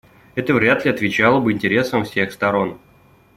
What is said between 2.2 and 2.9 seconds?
сторон.